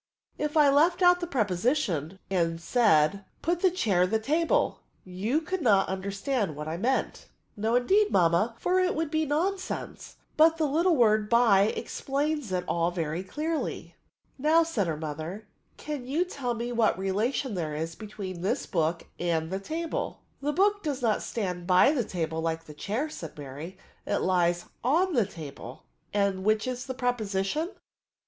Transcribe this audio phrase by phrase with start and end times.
[0.39, 5.61] If I left out the preposition^ and said,' Put the chair Hie table/ you could
[5.61, 10.57] not understand what I meant." '^ No indeed, mamma, for it would be nonsense; but
[10.57, 13.93] the little word by explains it all vety dearly/*
[14.41, 19.03] Now/' said her mother, can you tell me what relation there is between this book
[19.19, 23.11] and the table r''' The book does not stand by the table like the chair/'
[23.11, 23.77] said Mary;
[24.07, 27.73] ^* it lies an the table." '* And which is the preposition